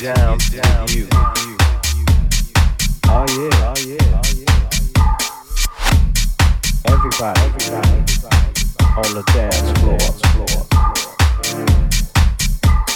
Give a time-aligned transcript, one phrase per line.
[0.00, 1.06] down, down, you.
[1.12, 1.36] Oh
[3.28, 4.56] yeah, oh yeah, oh yeah.
[6.86, 7.90] Everybody, everybody,
[8.96, 9.98] on the dance floor,
[10.32, 10.64] floor.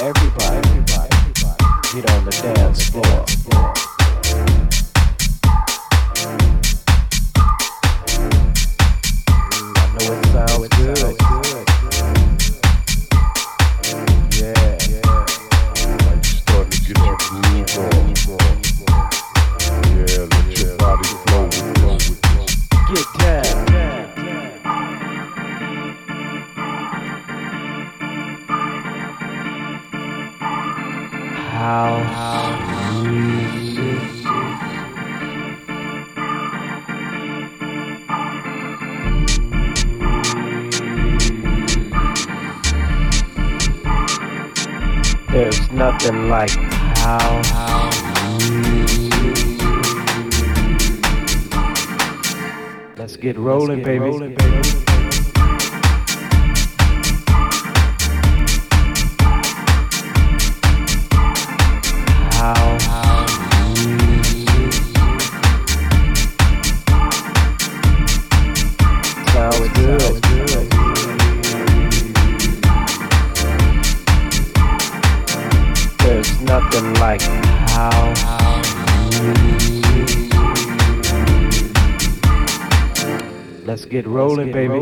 [0.01, 1.11] Everybody, everybody,
[1.93, 3.94] get on the dance floor, floor.
[53.71, 54.04] all in.
[84.37, 84.74] rolling, baby.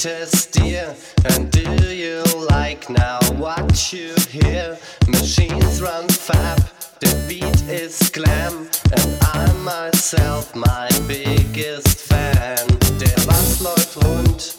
[0.00, 0.96] sweetest dear
[1.26, 4.78] and do you like now what you hear?
[5.06, 6.58] Machines run fab
[7.00, 12.66] the beat is glam and i myself my biggest fan.
[12.98, 14.54] Der bass läuft rund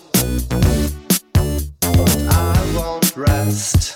[1.98, 3.96] und i won't rest.